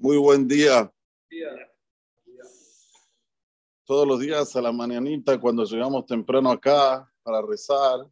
[0.00, 0.88] Muy buen día.
[3.84, 8.08] Todos los días a la mañanita, cuando llegamos temprano acá para rezar,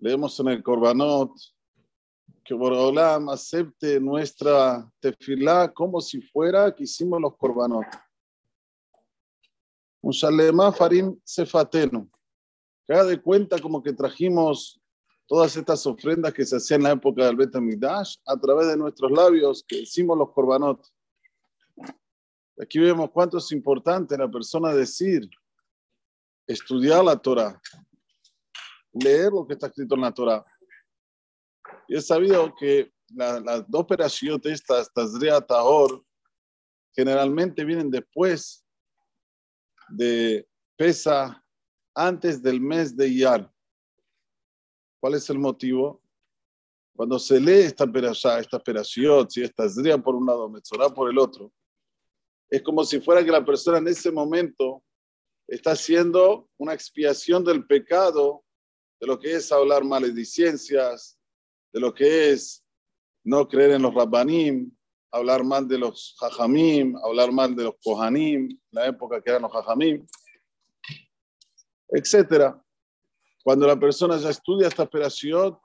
[0.00, 1.32] leemos en el Corbanot
[2.44, 7.86] que Borolam acepte nuestra tefilá como si fuera que hicimos los Corbanot.
[10.02, 12.06] Un shalema farim sefatenu.
[12.86, 14.78] Que haga de cuenta como que trajimos
[15.32, 18.76] todas estas ofrendas que se hacían en la época del Bet Midash a través de
[18.76, 20.86] nuestros labios que hicimos los Corbanot.
[22.60, 25.26] Aquí vemos cuánto es importante la persona decir,
[26.46, 27.58] estudiar la Torah,
[28.92, 30.44] leer lo que está escrito en la Torah.
[31.88, 36.04] Y he sabido que las dos operaciones de estas, Tazria Tahor,
[36.94, 38.66] generalmente vienen después
[39.88, 41.42] de Pesa,
[41.94, 43.51] antes del mes de Iyar.
[45.02, 46.00] ¿Cuál es el motivo?
[46.94, 51.10] Cuando se lee esta operación, esta operación, si esta Tazria por un lado, Metzorah por
[51.10, 51.52] el otro,
[52.48, 54.84] es como si fuera que la persona en ese momento
[55.48, 58.44] está haciendo una expiación del pecado,
[59.00, 61.18] de lo que es hablar maledicencias,
[61.72, 62.64] de lo que es
[63.24, 64.70] no creer en los rabbanim,
[65.10, 69.50] hablar mal de los jajamim, hablar mal de los kohanim, la época que eran los
[69.50, 70.06] jajamim,
[71.88, 72.54] etc.
[73.42, 75.58] Cuando la persona ya estudia esta operación,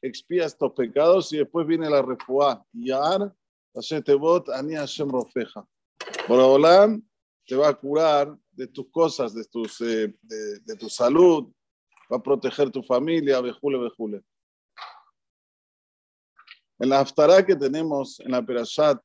[0.00, 2.64] expía estos pecados y después viene la refuá.
[2.72, 3.34] Yar,
[3.74, 4.02] Hashem
[4.54, 5.66] Ani Hashem Rofeja.
[6.28, 7.02] Borolam
[7.46, 11.52] te va a curar de tus cosas, de, tus, eh, de, tu salud,
[12.10, 14.22] va a proteger tu familia, vejule, vejule.
[16.78, 19.00] En la Haftarah que tenemos en la Perashat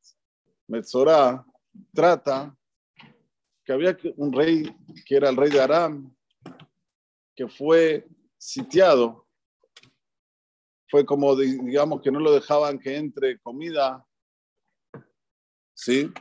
[0.68, 1.46] Metzorah,
[1.94, 2.56] trata
[3.64, 6.14] que había un rey que era el rey de Aram,
[7.36, 9.28] que fue sitiado.
[10.90, 14.06] Fue como, digamos, que no lo dejaban que entre comida.
[15.74, 16.12] ¿Sí?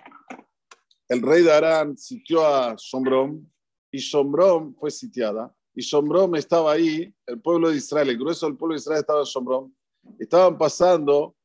[1.10, 3.52] el rey de Arán sitió a Sombrón
[3.90, 5.52] y Sombrón fue sitiada.
[5.74, 9.18] Y Sombrón estaba ahí, el pueblo de Israel, el grueso del pueblo de Israel estaba
[9.18, 9.76] en Sombrón.
[10.20, 11.36] Estaban pasando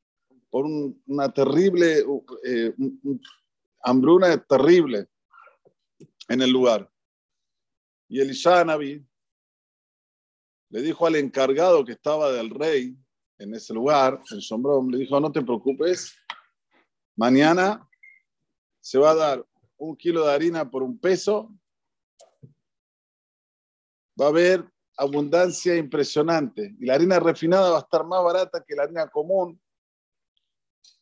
[0.51, 0.65] por
[1.07, 2.05] una terrible,
[2.43, 2.75] eh,
[3.83, 5.07] hambruna terrible
[6.29, 6.87] en el lugar.
[8.07, 9.03] Y Elisha Naví
[10.75, 12.97] le dijo al encargado que estaba del rey
[13.37, 16.13] en ese lugar, en Sombrón, le dijo, no te preocupes,
[17.15, 17.89] mañana
[18.81, 19.45] se va a dar
[19.77, 21.49] un kilo de harina por un peso,
[24.19, 26.75] va a haber abundancia impresionante.
[26.77, 29.57] Y la harina refinada va a estar más barata que la harina común.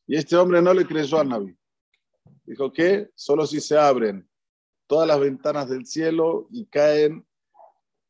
[0.06, 1.58] Y este hombre no le creyó al Naví.
[2.44, 4.30] Dijo que solo si se abren
[4.86, 7.26] todas las ventanas del cielo y caen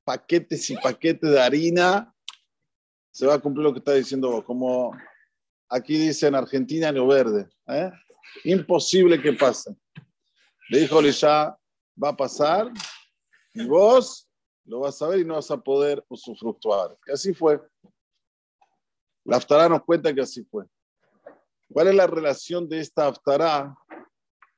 [0.03, 2.13] paquetes y paquetes de harina,
[3.11, 4.43] se va a cumplir lo que está diciendo vos.
[4.43, 4.91] Como
[5.69, 7.47] aquí dice en Argentina, no verde.
[7.67, 7.91] ¿eh?
[8.43, 9.75] Imposible que pase.
[10.69, 11.57] Le dijo ya
[12.01, 12.71] va a pasar
[13.53, 14.27] y vos
[14.65, 16.97] lo vas a ver y no vas a poder usufructuar.
[17.11, 17.61] Así fue.
[19.25, 20.65] La Aftará nos cuenta que así fue.
[21.71, 23.75] ¿Cuál es la relación de esta Aftará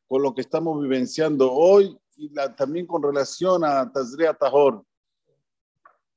[0.07, 4.83] con lo que estamos vivenciando hoy y también con relación a Tazria Tahor?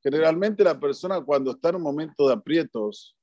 [0.08, 3.16] Generalmente la persona cuando está en un momento de aprietos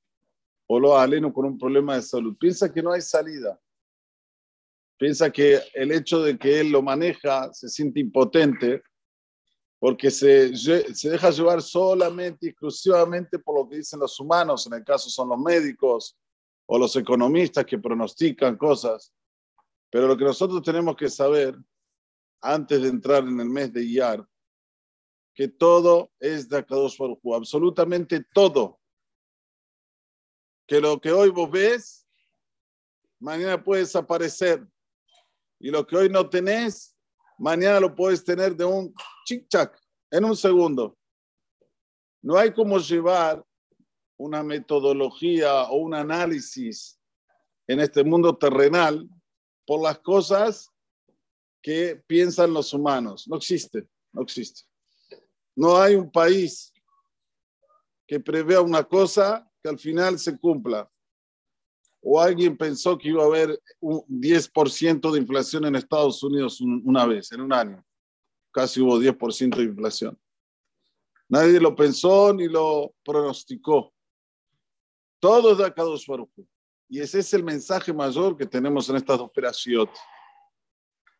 [0.68, 3.58] o lo aleno con un problema de salud, piensa que no hay salida
[4.96, 8.82] piensa que el hecho de que él lo maneja se siente impotente
[9.78, 14.84] porque se, se deja llevar solamente, exclusivamente por lo que dicen los humanos, en el
[14.84, 16.16] caso son los médicos
[16.66, 19.12] o los economistas que pronostican cosas.
[19.90, 21.56] Pero lo que nosotros tenemos que saber
[22.40, 24.26] antes de entrar en el mes de Iyar,
[25.36, 28.80] que todo es de Akadosh Baruj absolutamente todo.
[30.66, 32.08] Que lo que hoy vos ves,
[33.20, 34.66] mañana puede desaparecer.
[35.60, 36.96] Y lo que hoy no tenés,
[37.38, 38.94] mañana lo puedes tener de un
[39.26, 39.78] chic-chac,
[40.10, 40.96] en un segundo.
[42.22, 43.44] No hay como llevar
[44.16, 46.98] una metodología o un análisis
[47.66, 49.06] en este mundo terrenal
[49.66, 50.70] por las cosas
[51.60, 53.28] que piensan los humanos.
[53.28, 54.62] No existe, no existe.
[55.56, 56.72] No hay un país
[58.06, 60.88] que prevea una cosa que al final se cumpla
[62.08, 67.04] o alguien pensó que iba a haber un 10% de inflación en Estados Unidos una
[67.04, 67.84] vez, en un año.
[68.52, 70.16] Casi hubo 10% de inflación.
[71.28, 73.92] Nadie lo pensó ni lo pronosticó.
[75.18, 76.30] Todo es de Akadosh Baruch
[76.88, 79.98] Y ese es el mensaje mayor que tenemos en estas operaciones.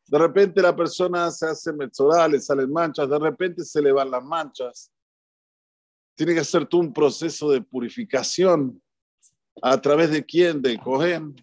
[0.09, 4.11] De repente la persona se hace metzorá, le salen manchas, de repente se le van
[4.11, 4.93] las manchas.
[6.15, 8.81] Tiene que hacer todo un proceso de purificación
[9.63, 10.61] ¿A través de quién?
[10.61, 11.35] De Cohen.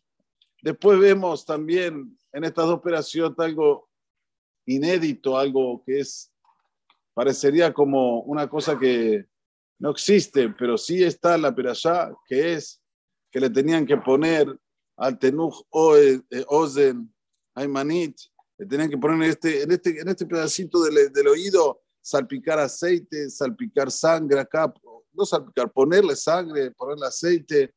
[0.61, 3.89] Después vemos también en estas dos operaciones algo
[4.65, 6.31] inédito, algo que es,
[7.13, 9.25] parecería como una cosa que
[9.79, 12.81] no existe, pero sí está la perashá, que es
[13.31, 14.47] que le tenían que poner
[14.95, 15.63] al tenuj
[15.97, 17.13] eh, ozen,
[17.55, 18.15] aymanit,
[18.63, 22.59] le tenían que poner en este, en este, en este pedacito del, del oído, salpicar
[22.59, 24.73] aceite, salpicar sangre acá,
[25.11, 27.75] no salpicar, ponerle sangre, ponerle aceite,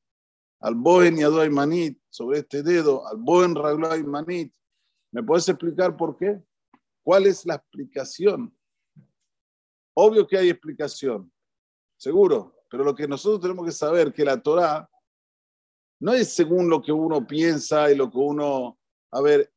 [0.61, 4.53] al bohen y a manit sobre este dedo, al bohen raglo manit.
[5.11, 6.41] ¿Me puedes explicar por qué?
[7.03, 8.57] ¿Cuál es la explicación?
[9.95, 11.33] Obvio que hay explicación,
[11.97, 14.89] seguro, pero lo que nosotros tenemos que saber que la Torah
[16.01, 18.79] no es según lo que uno piensa y lo que uno,
[19.11, 19.53] a ver,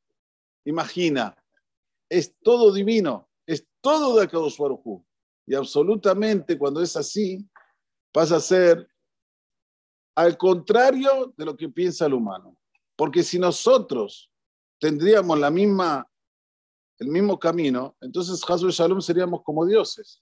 [0.65, 1.35] imagina.
[2.09, 4.57] Es todo divino, es todo de Akadosh
[5.45, 7.47] Y absolutamente cuando es así,
[8.11, 8.87] pasa a ser
[10.15, 12.57] al contrario de lo que piensa el humano.
[12.95, 14.29] Porque si nosotros
[14.79, 16.09] tendríamos la misma,
[16.97, 20.21] el mismo camino, entonces Hazul Shalom seríamos como dioses.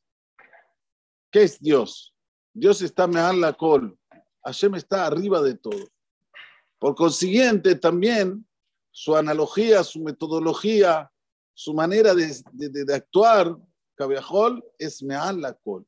[1.32, 2.14] ¿Qué es Dios?
[2.54, 3.98] Dios está meal la col.
[4.44, 5.88] Hashem está arriba de todo.
[6.80, 8.48] Por consiguiente, también
[8.98, 11.12] su analogía, su metodología,
[11.54, 13.56] su manera de, de, actuar,
[13.94, 15.40] Cabiajol, es meal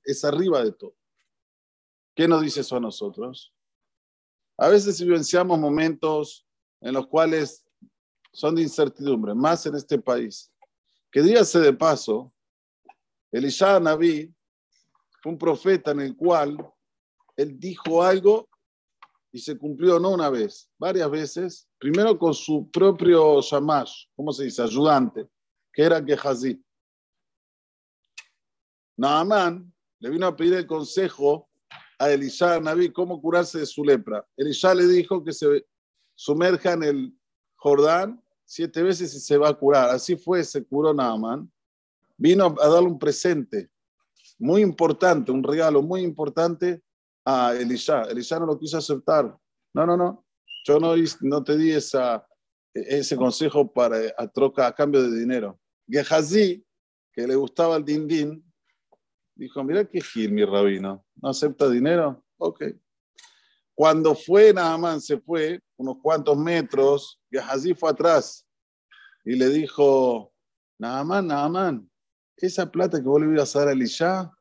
[0.04, 0.96] es arriba de todo.
[2.16, 3.52] ¿Qué nos dice eso a nosotros?
[4.60, 6.46] A veces vivenciamos momentos
[6.82, 7.66] en los cuales
[8.32, 10.52] son de incertidumbre, más en este país.
[11.12, 12.32] Que dígase de paso,
[13.32, 14.32] Elisha Naví
[15.24, 16.64] fue un profeta en el cual
[17.36, 18.48] él dijo algo
[19.32, 24.44] y se cumplió no una vez, varias veces, primero con su propio shamash, ¿cómo se
[24.44, 24.62] dice?
[24.62, 25.28] Ayudante,
[25.74, 26.62] que era Gehazi.
[28.98, 31.50] Naaman le vino a pedir el consejo
[31.98, 34.26] a Elisha Naví cómo curarse de su lepra.
[34.36, 35.66] Elisha le dijo que se
[36.16, 37.20] sumerja en el
[37.56, 39.90] Jordán siete veces y se va a curar.
[39.90, 41.50] Así fue, se curó Naaman.
[42.18, 43.70] Vino a darle un presente
[44.38, 46.82] muy importante, un regalo muy importante
[47.26, 48.04] a Elisha.
[48.04, 49.38] Elisha no lo quiso aceptar.
[49.74, 50.26] No, no, no.
[50.64, 55.60] Yo no, te di ese consejo para, a, troca, a cambio de dinero.
[55.88, 56.64] Gehazi,
[57.12, 58.44] que le gustaba el din din,
[59.36, 62.24] dijo, mira qué gil mi rabino, ¿no acepta dinero?
[62.38, 62.66] Ok.
[63.74, 68.46] Cuando fue Naaman, se fue unos cuantos metros, Gehazi fue atrás
[69.24, 70.34] y le dijo,
[70.78, 71.90] Naaman, Naaman,
[72.38, 74.32] esa plata que vos le ibas a dar a Elisha,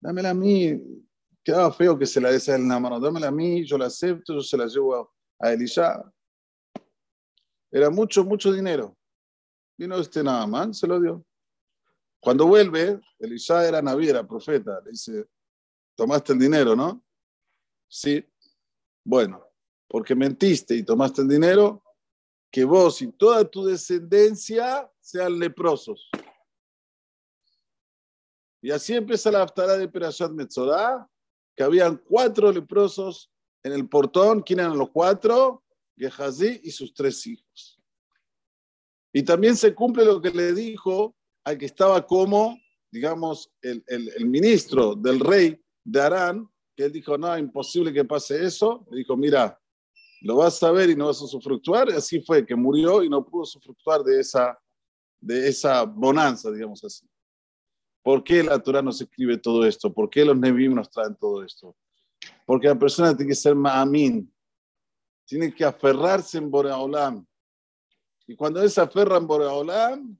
[0.00, 0.80] dámela a mí.
[1.48, 2.68] Quedaba feo que se la des a él.
[2.68, 5.10] Dámela a mí, yo la acepto, yo se la llevo
[5.40, 6.04] a, Elisha.
[7.70, 8.94] Era mucho, mucho dinero.
[9.78, 11.24] Vino este Naaman, se lo dio.
[12.20, 14.82] Cuando vuelve, Elisha era naviera, profeta.
[14.84, 15.26] Le dice,
[15.96, 17.02] tomaste el dinero, ¿no?
[17.88, 18.22] Sí.
[19.02, 19.42] Bueno,
[19.88, 21.82] porque mentiste y tomaste el dinero,
[22.52, 26.10] que vos y toda tu descendencia sean leprosos.
[28.60, 31.08] Y así empieza la haftará de Perashat Metzorah,
[31.58, 33.32] que habían cuatro leprosos
[33.64, 34.42] en el portón.
[34.42, 35.64] ¿Quién eran los cuatro?
[35.96, 37.80] Gehazi y sus tres hijos.
[39.12, 42.56] Y también se cumple lo que le dijo al que estaba como,
[42.92, 48.44] digamos, el, el, ministro del rey de Arán, que él dijo, no, imposible que pase
[48.44, 48.86] eso.
[48.92, 49.60] Le dijo, mira,
[50.20, 51.90] lo vas a ver y no vas a sufructuar.
[51.90, 54.56] Así fue, que murió y no pudo sufructuar de esa,
[55.20, 57.04] de esa bonanza, digamos así.
[58.08, 59.92] ¿Por qué la Torah nos escribe todo esto?
[59.92, 61.76] ¿Por qué los Nevim nos traen todo esto?
[62.46, 64.34] Porque la persona tiene que ser ma'amin,
[65.26, 67.26] tiene que aferrarse en Boreolam.
[68.26, 70.18] Y cuando él se aferra en Boreolam,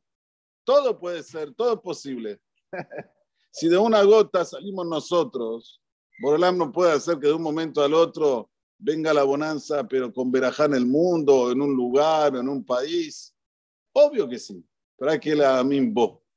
[0.65, 2.43] todo puede ser, todo es posible.
[3.53, 5.81] si de una gota salimos nosotros,
[6.21, 10.31] Boreolam no puede hacer que de un momento al otro venga la bonanza, pero con
[10.31, 13.35] verajá en el mundo, en un lugar, en un país.
[13.95, 14.63] Obvio que sí,
[14.95, 16.28] pero hay que la bo.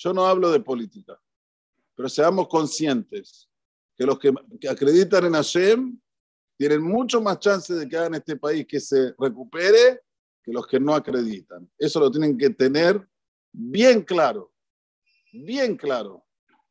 [0.00, 1.20] Yo no hablo de política,
[1.94, 3.50] pero seamos conscientes
[3.94, 4.32] que los que,
[4.66, 6.00] acreditan en Hashem
[6.56, 10.00] tienen mucho más chance de que hagan este país que se recupere
[10.42, 11.70] que los que no acreditan.
[11.76, 13.06] Eso lo tienen que tener
[13.52, 14.54] bien claro,
[15.34, 16.24] bien claro,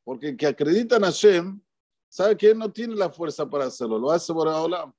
[0.04, 1.62] porque el que acredita en Hashem
[2.08, 4.92] sabe que él no tiene la fuerza para hacerlo, lo hace por ahora.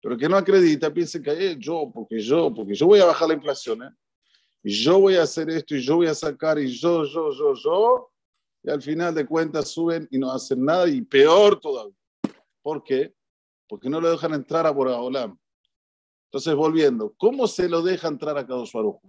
[0.00, 3.26] Pero el que no acredita piensa que yo, porque yo, porque yo voy a bajar
[3.26, 3.90] la inflación, ¿eh?
[4.62, 8.10] Yo voy a hacer esto y yo voy a sacar y yo, yo, yo, yo,
[8.62, 11.96] y al final de cuentas suben y no hacen nada y peor todavía.
[12.62, 13.14] ¿Por qué?
[13.66, 15.38] Porque no lo dejan entrar a Boraholam.
[16.26, 19.00] Entonces, volviendo, ¿cómo se lo deja entrar a Kadosh Baruj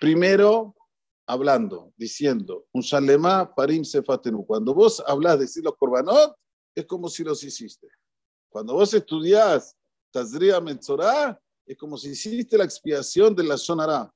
[0.00, 0.74] Primero,
[1.26, 4.44] hablando, diciendo, un shalema parim sefatenu.
[4.44, 6.34] Cuando vos hablas de decir los korbanot,
[6.74, 7.88] es como si los hiciste.
[8.48, 9.76] Cuando vos estudiás
[10.10, 14.12] Tazria Metzorah es como si hiciste la expiación de la Sonará.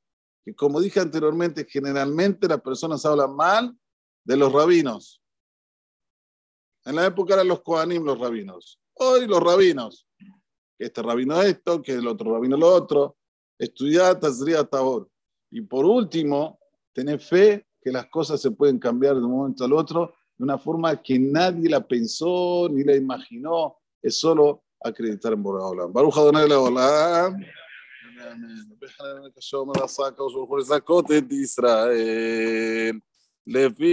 [0.47, 3.77] Que como dije anteriormente, generalmente las personas hablan mal
[4.25, 5.21] de los rabinos.
[6.85, 8.81] En la época eran los Kohanim los rabinos.
[8.95, 10.07] Hoy los rabinos.
[10.79, 13.17] Que este rabino esto, que el otro rabino lo otro.
[13.59, 15.11] Estudiar Tazria Tabor.
[15.51, 16.61] Y por último,
[16.93, 20.59] tener fe que las cosas se pueden cambiar de un momento al otro de una
[20.59, 23.79] forma que nadie la pensó ni la imaginó.
[24.01, 25.43] Es solo acreditar en
[28.83, 32.91] בחנן הקשור מרסה הקור שלחו לזכות את ישראל
[33.47, 33.85] לפי